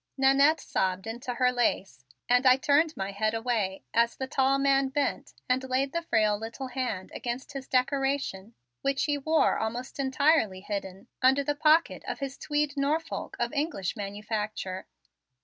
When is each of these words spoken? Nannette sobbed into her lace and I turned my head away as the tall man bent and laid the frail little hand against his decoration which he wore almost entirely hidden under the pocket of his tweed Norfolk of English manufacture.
Nannette 0.17 0.59
sobbed 0.59 1.05
into 1.05 1.35
her 1.35 1.51
lace 1.51 2.07
and 2.27 2.47
I 2.47 2.57
turned 2.57 2.97
my 2.97 3.11
head 3.11 3.35
away 3.35 3.83
as 3.93 4.15
the 4.15 4.25
tall 4.25 4.57
man 4.57 4.89
bent 4.89 5.35
and 5.47 5.63
laid 5.69 5.93
the 5.93 6.01
frail 6.01 6.39
little 6.39 6.69
hand 6.69 7.11
against 7.13 7.51
his 7.53 7.67
decoration 7.67 8.55
which 8.81 9.03
he 9.03 9.19
wore 9.19 9.59
almost 9.59 9.99
entirely 9.99 10.61
hidden 10.61 11.07
under 11.21 11.43
the 11.43 11.53
pocket 11.53 12.03
of 12.07 12.17
his 12.17 12.39
tweed 12.39 12.75
Norfolk 12.77 13.35
of 13.39 13.53
English 13.53 13.95
manufacture. 13.95 14.87